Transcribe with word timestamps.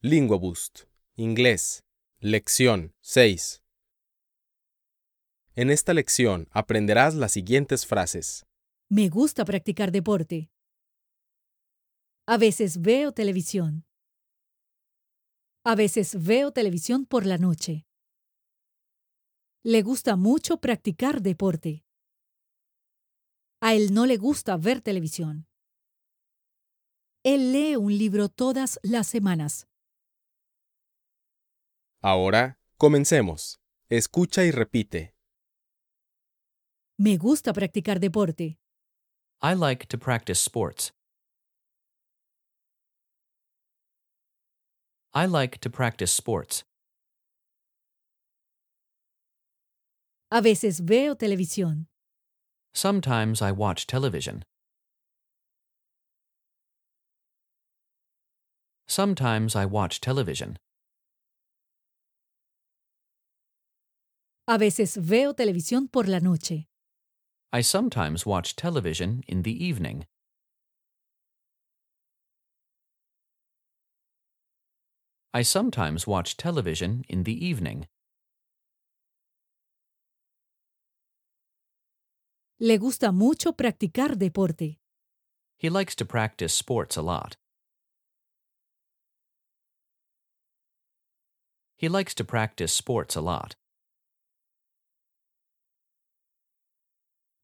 LinguaBoost. 0.00 0.82
Inglés. 1.16 1.82
Lección 2.20 2.94
6. 3.00 3.64
En 5.56 5.70
esta 5.70 5.92
lección 5.92 6.46
aprenderás 6.52 7.16
las 7.16 7.32
siguientes 7.32 7.84
frases. 7.84 8.46
Me 8.88 9.08
gusta 9.08 9.44
practicar 9.44 9.90
deporte. 9.90 10.52
A 12.28 12.38
veces 12.38 12.80
veo 12.80 13.10
televisión. 13.10 13.86
A 15.64 15.74
veces 15.74 16.24
veo 16.24 16.52
televisión 16.52 17.04
por 17.04 17.26
la 17.26 17.36
noche. 17.36 17.84
Le 19.64 19.82
gusta 19.82 20.14
mucho 20.14 20.60
practicar 20.60 21.22
deporte. 21.22 21.84
A 23.60 23.74
él 23.74 23.92
no 23.92 24.06
le 24.06 24.16
gusta 24.16 24.56
ver 24.58 24.80
televisión. 24.80 25.48
Él 27.24 27.50
lee 27.50 27.74
un 27.74 27.98
libro 27.98 28.28
todas 28.28 28.78
las 28.84 29.08
semanas. 29.08 29.67
Ahora, 32.08 32.58
comencemos. 32.78 33.58
Escucha 33.90 34.42
y 34.42 34.50
repite. 34.50 35.14
Me 36.98 37.18
gusta 37.18 37.52
practicar 37.52 38.00
deporte. 38.00 38.58
I 39.42 39.52
like 39.52 39.86
to 39.88 39.98
practice 39.98 40.40
sports. 40.40 40.92
I 45.12 45.26
like 45.26 45.58
to 45.58 45.68
practice 45.68 46.10
sports. 46.10 46.64
A 50.30 50.40
veces 50.40 50.80
veo 50.80 51.14
televisión. 51.14 51.88
Sometimes 52.72 53.42
I 53.42 53.52
watch 53.52 53.86
television. 53.86 54.44
Sometimes 58.86 59.54
I 59.54 59.66
watch 59.66 60.00
television. 60.00 60.56
A 64.50 64.56
veces 64.56 64.96
veo 64.96 65.34
televisión 65.34 65.92
por 65.92 66.08
la 66.08 66.20
noche. 66.20 66.68
I 67.52 67.60
sometimes 67.60 68.24
watch 68.24 68.56
television 68.56 69.22
in 69.28 69.42
the 69.42 69.52
evening. 69.52 70.06
I 75.34 75.42
sometimes 75.42 76.06
watch 76.06 76.38
television 76.38 77.04
in 77.10 77.24
the 77.24 77.34
evening. 77.34 77.88
Le 82.58 82.78
gusta 82.78 83.12
mucho 83.12 83.52
practicar 83.52 84.16
deporte. 84.16 84.78
He 85.58 85.68
likes 85.68 85.94
to 85.96 86.06
practice 86.06 86.54
sports 86.54 86.96
a 86.96 87.02
lot. 87.02 87.36
He 91.76 91.90
likes 91.90 92.14
to 92.14 92.24
practice 92.24 92.72
sports 92.72 93.14
a 93.14 93.20
lot. 93.20 93.57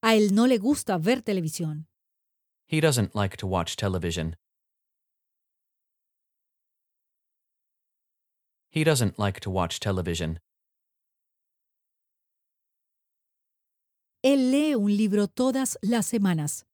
A 0.07 0.17
él 0.17 0.35
no 0.35 0.47
le 0.47 0.59
gusta 0.59 0.99
ver 0.99 1.23
televisión. 1.23 1.87
He 2.67 2.79
doesn't 2.79 3.15
like 3.15 3.39
to 3.39 3.47
watch 3.47 3.75
television. 3.75 4.37
He 8.69 8.85
doesn't 8.85 9.19
like 9.19 9.41
to 9.41 9.51
watch 9.51 9.81
television. 9.81 10.41
Él 14.23 14.51
lee 14.51 14.75
un 14.75 14.95
libro 14.95 15.27
todas 15.27 15.79
las 15.83 16.07
semanas. 16.07 16.67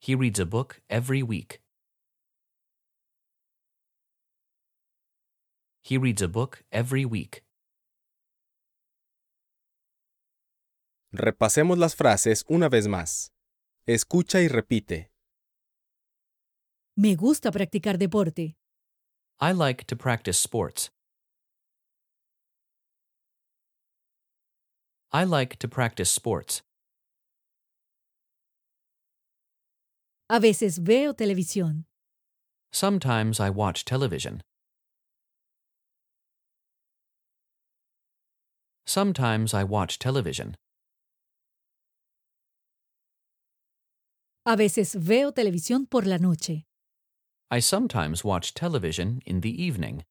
He 0.00 0.14
reads 0.14 0.40
a 0.40 0.46
book 0.46 0.80
every 0.88 1.22
week. 1.22 1.60
He 5.82 5.98
reads 5.98 6.22
a 6.22 6.28
book 6.28 6.64
every 6.72 7.04
week. 7.04 7.42
Repasemos 11.16 11.78
las 11.78 11.96
frases 11.96 12.44
una 12.46 12.68
vez 12.68 12.88
más. 12.88 13.32
Escucha 13.86 14.42
y 14.42 14.48
repite. 14.48 15.10
Me 16.94 17.14
gusta 17.14 17.50
practicar 17.50 17.96
deporte. 17.96 18.56
I 19.40 19.52
like 19.52 19.84
to 19.86 19.96
practice 19.96 20.38
sports. 20.38 20.90
I 25.10 25.24
like 25.24 25.56
to 25.60 25.68
practice 25.68 26.10
sports. 26.10 26.62
A 30.28 30.38
veces 30.38 30.78
veo 30.82 31.14
televisión. 31.14 31.84
Sometimes 32.72 33.40
I 33.40 33.48
watch 33.48 33.84
television. 33.86 34.42
Sometimes 38.84 39.54
I 39.54 39.64
watch 39.64 39.98
television. 39.98 40.56
A 44.48 44.54
veces 44.54 44.94
veo 44.94 45.32
televisión 45.32 45.90
por 45.90 46.06
la 46.06 46.18
noche. 46.18 46.66
I 47.50 47.58
sometimes 47.58 48.24
watch 48.24 48.54
television 48.54 49.20
in 49.26 49.40
the 49.40 49.50
evening. 49.50 50.04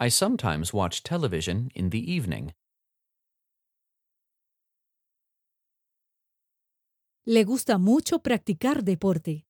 I 0.00 0.08
sometimes 0.08 0.72
watch 0.74 1.04
television 1.04 1.70
in 1.76 1.90
the 1.90 2.00
evening. 2.00 2.54
Le 7.26 7.44
gusta 7.44 7.78
mucho 7.78 8.18
practicar 8.18 8.82
deporte. 8.82 9.44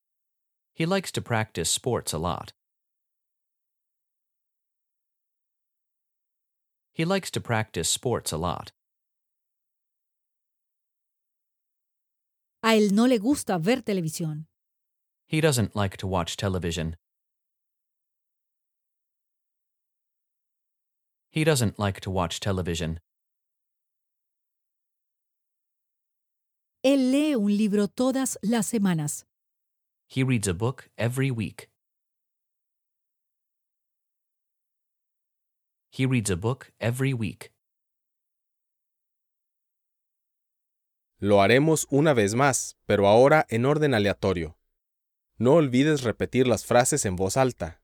He 0.74 0.84
likes 0.84 1.10
to 1.12 1.22
practice 1.22 1.70
sports 1.70 2.12
a 2.12 2.18
lot. 2.18 2.52
He 6.92 7.06
likes 7.06 7.30
to 7.30 7.40
practice 7.40 7.88
sports 7.88 8.30
a 8.30 8.36
lot. 8.36 8.72
A 12.66 12.76
él 12.76 12.94
no 12.94 13.06
le 13.06 13.18
gusta 13.18 13.58
ver 13.58 13.82
televisión. 13.82 14.46
He 15.26 15.42
doesn't 15.42 15.76
like 15.76 15.98
to 15.98 16.06
watch 16.06 16.34
television. 16.34 16.96
He 21.30 21.44
doesn't 21.44 21.78
like 21.78 22.00
to 22.00 22.10
watch 22.10 22.40
television. 22.40 23.00
Él 26.82 27.10
lee 27.10 27.34
un 27.34 27.54
libro 27.54 27.86
todas 27.86 28.38
las 28.42 28.66
semanas. 28.66 29.26
He 30.06 30.22
reads 30.24 30.48
a 30.48 30.54
book 30.54 30.88
every 30.96 31.30
week. 31.30 31.68
He 35.90 36.06
reads 36.06 36.30
a 36.30 36.36
book 36.36 36.72
every 36.80 37.12
week. 37.12 37.53
Lo 41.18 41.40
haremos 41.40 41.86
una 41.90 42.12
vez 42.12 42.34
más, 42.34 42.76
pero 42.86 43.06
ahora 43.08 43.46
en 43.48 43.64
orden 43.66 43.94
aleatorio. 43.94 44.58
No 45.38 45.54
olvides 45.54 46.02
repetir 46.02 46.46
las 46.46 46.64
frases 46.64 47.04
en 47.04 47.16
voz 47.16 47.36
alta. 47.36 47.80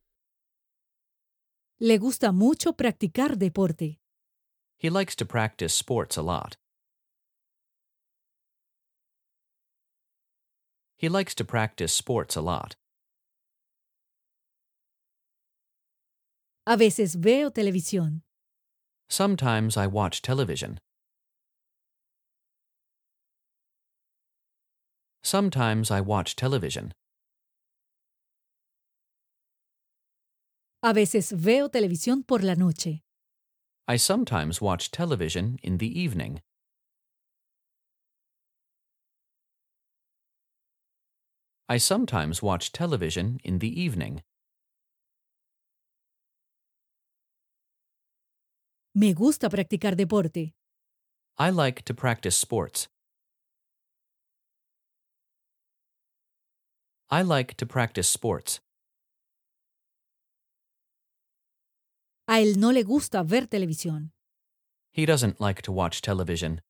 Le 1.78 1.98
gusta 1.98 2.32
mucho 2.32 2.74
practicar 2.74 3.38
deporte. 3.38 4.00
He 4.78 4.90
likes 4.90 5.14
to 5.16 5.26
practice 5.26 5.74
sports 5.74 6.18
a 6.18 6.22
lot. 6.22 6.56
He 10.96 11.08
likes 11.08 11.34
to 11.36 11.44
practice 11.44 11.94
sports 11.94 12.36
a 12.36 12.42
lot. 12.42 12.74
A 16.66 16.76
veces 16.76 17.16
veo 17.16 17.50
televisión. 17.50 18.22
Sometimes 19.08 19.76
I 19.76 19.86
watch 19.86 20.20
television. 20.20 20.78
Sometimes 25.22 25.90
I 25.90 26.00
watch 26.00 26.34
television. 26.34 26.92
A 30.82 30.92
veces 30.94 31.32
veo 31.32 31.68
televisión 31.68 32.26
por 32.26 32.42
la 32.42 32.54
noche. 32.54 33.02
I 33.86 33.96
sometimes 33.96 34.60
watch 34.62 34.90
television 34.90 35.58
in 35.62 35.78
the 35.78 36.00
evening. 36.00 36.40
I 41.68 41.78
sometimes 41.78 42.42
watch 42.42 42.72
television 42.72 43.38
in 43.44 43.58
the 43.58 43.68
evening. 43.80 44.22
Me 48.94 49.12
gusta 49.14 49.48
practicar 49.48 49.94
deporte. 49.96 50.52
I 51.38 51.50
like 51.50 51.82
to 51.84 51.94
practice 51.94 52.36
sports. 52.36 52.88
I 57.12 57.22
like 57.22 57.54
to 57.56 57.66
practice 57.66 58.08
sports. 58.08 58.60
A 62.28 62.40
él 62.40 62.56
no 62.56 62.70
le 62.70 62.84
gusta 62.84 63.24
ver 63.24 63.48
televisión. 63.48 64.12
He 64.92 65.06
doesn't 65.06 65.40
like 65.40 65.62
to 65.62 65.72
watch 65.72 66.00
television. 66.02 66.60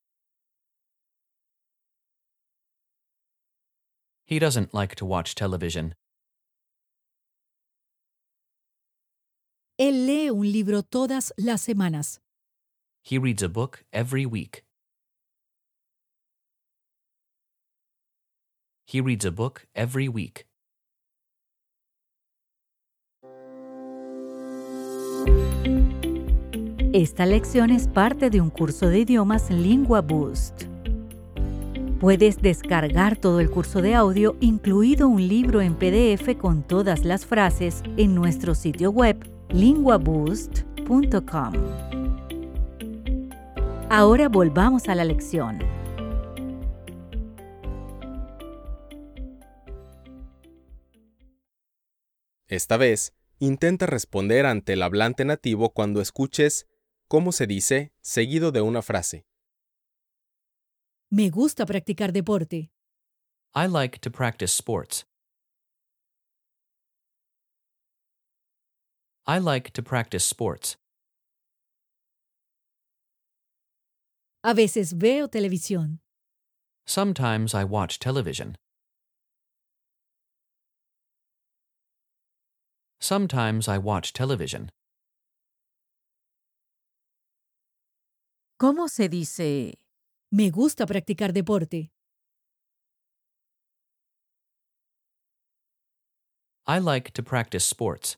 He 4.25 4.39
doesn't 4.39 4.73
like 4.73 4.95
to 4.97 5.05
watch 5.05 5.35
television. 5.35 5.95
Él 9.79 10.07
lee 10.07 10.31
un 10.31 10.51
libro 10.51 10.83
todas 10.83 11.33
las 11.37 11.63
semanas. 11.63 12.19
He 13.03 13.19
reads 13.19 13.43
a 13.43 13.49
book 13.49 13.85
every 13.93 14.25
week. 14.25 14.65
He 18.93 19.01
reads 19.01 19.25
a 19.25 19.31
book 19.31 19.69
every 19.73 20.09
week. 20.09 20.49
Esta 26.93 27.25
lección 27.25 27.71
es 27.71 27.87
parte 27.87 28.31
de 28.31 28.41
un 28.41 28.51
curso 28.51 28.89
de 28.89 28.99
idiomas 28.99 29.49
Lingua 29.49 30.01
Boost. 30.01 30.65
Puedes 32.01 32.43
descargar 32.43 33.17
todo 33.17 33.39
el 33.39 33.49
curso 33.49 33.81
de 33.81 33.95
audio, 33.95 34.35
incluido 34.41 35.07
un 35.07 35.29
libro 35.29 35.61
en 35.61 35.77
PDF 35.77 36.37
con 36.37 36.65
todas 36.65 37.05
las 37.05 37.25
frases, 37.25 37.85
en 37.97 38.17
nuestro 38.17 38.57
sitio 38.57 38.91
web 38.91 39.25
linguaboost.com. 39.51 41.53
Ahora 43.89 44.29
volvamos 44.29 44.89
a 44.89 44.97
la 44.97 45.05
lección. 45.05 45.80
Esta 52.51 52.77
vez, 52.77 53.15
intenta 53.39 53.87
responder 53.87 54.45
ante 54.45 54.73
el 54.73 54.83
hablante 54.83 55.25
nativo 55.25 55.73
cuando 55.73 56.01
escuches 56.01 56.67
cómo 57.07 57.31
se 57.31 57.47
dice 57.47 57.93
seguido 58.01 58.51
de 58.51 58.61
una 58.61 58.83
frase. 58.83 59.25
Me 61.11 61.31
gusta 61.31 61.65
practicar 61.65 62.13
deporte. 62.13 62.73
I 63.55 63.69
like 63.69 64.01
to 64.01 64.11
practice 64.11 64.53
sports. 64.53 65.07
I 69.29 69.39
like 69.39 69.71
to 69.71 69.83
practice 69.85 70.25
sports. 70.27 70.77
A 74.43 74.55
veces 74.55 74.99
veo 74.99 75.29
televisión. 75.29 76.01
Sometimes 76.85 77.55
I 77.55 77.63
watch 77.63 78.01
television. 78.01 78.57
Sometimes 83.01 83.67
I 83.67 83.79
watch 83.79 84.13
television. 84.13 84.71
¿Cómo 88.59 88.89
se 88.89 89.09
dice? 89.09 89.79
Me 90.31 90.51
gusta 90.51 90.85
practicar 90.87 91.33
deporte. 91.33 91.91
I 96.67 96.79
like 96.79 97.11
to 97.15 97.23
practice 97.23 97.65
sports. 97.65 98.17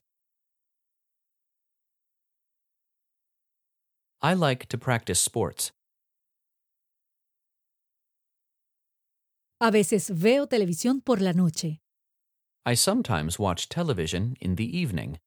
I 4.21 4.33
like 4.33 4.67
to 4.67 4.77
practice 4.77 5.19
sports. 5.21 5.71
A 9.61 9.71
veces 9.71 10.11
veo 10.13 10.47
televisión 10.47 11.01
por 11.01 11.21
la 11.21 11.31
noche. 11.31 11.82
I 12.65 12.75
sometimes 12.75 13.37
watch 13.37 13.67
television 13.67 14.37
in 14.39 14.55
the 14.55 14.77
evening. 14.77 15.19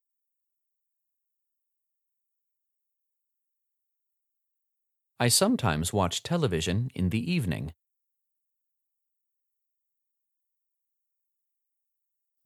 I 5.21 5.29
sometimes 5.29 5.93
watch 5.93 6.23
television 6.23 6.91
in 6.95 7.11
the 7.11 7.21
evening. 7.31 7.75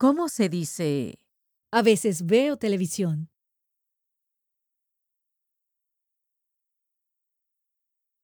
¿Cómo 0.00 0.28
se 0.28 0.48
dice? 0.48 1.14
A 1.72 1.82
veces 1.82 2.22
veo 2.22 2.56
televisión. 2.56 3.28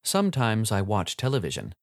Sometimes 0.02 0.72
I 0.72 0.82
watch 0.82 1.16
television. 1.16 1.74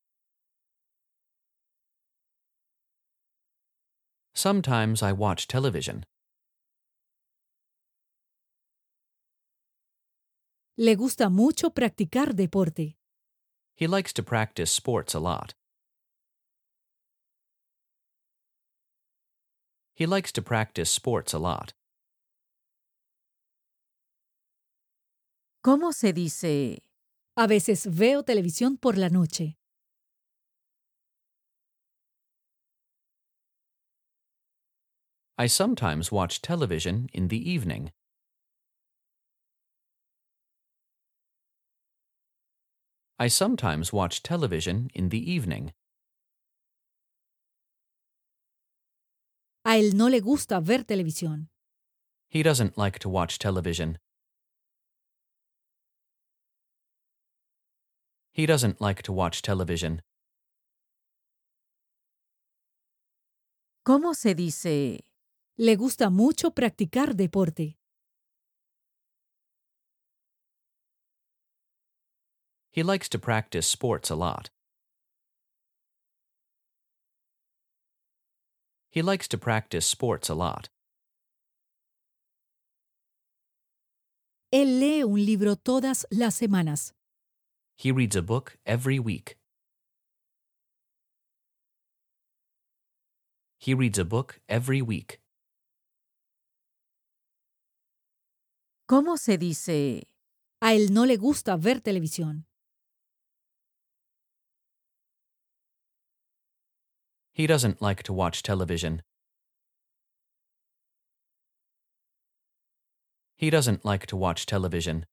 Sometimes 4.35 5.01
I 5.03 5.12
watch 5.12 5.47
television. 5.47 6.06
Le 10.77 10.95
gusta 10.95 11.30
mucho 11.30 11.69
practicar 11.69 12.33
deporte. 12.33 12.95
He 13.75 13.88
likes 13.88 14.12
to 14.13 14.24
practice 14.24 14.71
sports 14.71 15.13
a 15.13 15.19
lot. 15.19 15.53
He 19.95 20.07
likes 20.07 20.31
to 20.31 20.41
practice 20.41 20.89
sports 20.89 21.33
a 21.33 21.40
lot. 21.40 21.73
¿Cómo 25.63 25.94
se 25.94 26.11
dice? 26.11 26.81
A 27.37 27.47
veces 27.47 27.87
veo 27.87 28.23
televisión 28.23 28.78
por 28.78 28.97
la 28.97 29.09
noche. 29.09 29.57
I 35.35 35.47
sometimes 35.47 36.11
watch 36.11 36.44
television 36.44 37.09
in 37.11 37.28
the 37.30 37.49
evening. 37.52 37.92
I 43.18 43.30
sometimes 43.30 43.92
watch 43.92 44.21
television 44.21 44.92
in 44.94 45.09
the 45.09 45.31
evening. 45.31 45.73
A 49.66 49.78
él 49.78 49.95
no 49.95 50.07
le 50.07 50.19
gusta 50.21 50.59
ver 50.61 50.83
televisión. 50.83 51.47
He 52.30 52.44
doesn't 52.44 52.78
like 52.78 52.99
to 52.99 53.09
watch 53.09 53.40
television. 53.40 53.97
He 58.33 58.45
doesn't 58.45 58.80
like 58.81 59.02
to 59.04 59.13
watch 59.13 59.42
television. 59.42 60.02
¿Cómo 63.83 64.13
se 64.16 64.35
dice 64.35 65.06
Le 65.57 65.76
gusta 65.76 66.10
mucho 66.10 66.50
practicar 66.50 67.16
deporte. 67.16 67.78
He 72.72 72.81
likes 72.81 73.07
to 73.10 73.19
practice 73.19 73.68
sports 73.68 74.10
a 74.10 74.16
lot. 74.16 74.50
He 78.90 79.04
likes 79.04 79.28
to 79.28 79.38
practice 79.38 79.86
sports 79.86 80.28
a 80.28 80.33
lot. 80.33 80.69
Él 84.52 84.80
lee 84.80 85.04
un 85.04 85.24
libro 85.24 85.56
todas 85.56 86.06
las 86.12 86.36
semanas. 86.36 86.94
He 87.76 87.92
reads 87.92 88.16
a 88.16 88.24
book 88.24 88.57
every 88.66 88.98
week. 88.98 89.38
He 93.60 93.76
reads 93.76 94.00
a 94.00 94.06
book 94.06 94.40
every 94.50 94.81
week. 94.81 95.19
¿Cómo 98.85 99.18
se 99.18 99.37
dice? 99.37 100.09
A 100.61 100.73
él 100.73 100.94
no 100.94 101.06
le 101.06 101.16
gusta 101.16 101.56
ver 101.56 101.80
televisión. 101.81 102.47
He 107.33 107.47
doesn't 107.47 107.81
like 107.81 108.04
to 108.04 108.13
watch 108.13 108.44
television. 108.44 109.02
He 113.35 113.49
doesn't 113.49 113.83
like 113.83 114.06
to 114.07 114.18
watch 114.18 114.45
television. 114.45 115.06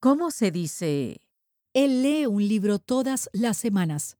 ¿Cómo 0.00 0.30
se 0.30 0.50
dice? 0.50 1.20
Él 1.74 2.02
lee 2.02 2.26
un 2.26 2.46
libro 2.46 2.78
todas 2.78 3.28
las 3.32 3.58
semanas. 3.58 4.16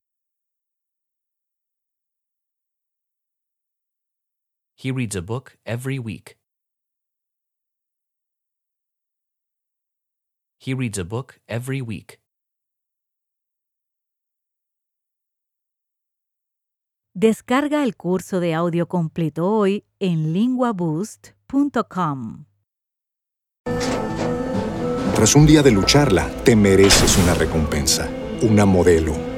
He 4.78 4.90
reads 4.90 5.16
a 5.16 5.22
book 5.22 5.56
every 5.64 5.98
week. 5.98 6.36
He 10.58 10.74
reads 10.74 10.98
a 10.98 11.04
book 11.04 11.40
every 11.48 11.80
week. 11.80 12.20
Descarga 17.14 17.82
el 17.82 17.96
curso 17.96 18.40
de 18.40 18.52
audio 18.52 18.86
completo 18.86 19.50
hoy 19.50 19.86
en 19.98 20.34
linguaboost.com. 20.34 22.44
Tras 25.14 25.34
un 25.34 25.46
día 25.46 25.62
de 25.62 25.70
lucharla, 25.70 26.28
te 26.44 26.54
mereces 26.54 27.16
una 27.16 27.32
recompensa, 27.32 28.10
una 28.42 28.66
modelo, 28.66 29.14